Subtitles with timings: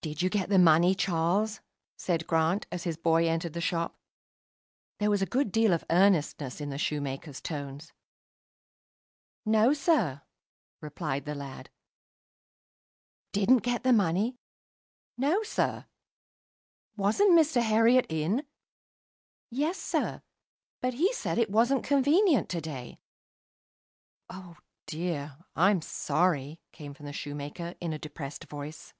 [0.00, 1.60] "Did you get the money, Charles,"
[1.96, 3.98] said Grant, as his boy entered the shop.
[5.00, 7.92] There was a good deal of earnestness in the shoemaker's tones.
[9.44, 10.22] "No, sir,"
[10.80, 11.68] replied the lad.
[13.32, 14.36] "Didn't get the money!"
[15.16, 15.86] "No, sir."
[16.96, 17.60] "Wasn't Mr.
[17.60, 18.46] Herriot in?"
[19.50, 20.22] "Yes, sir;
[20.80, 23.00] but he said it wasn't convenient to day."
[24.30, 25.38] "Oh, dear!
[25.56, 28.94] I'm sorry!" came from the shoemaker, in a depressed voice.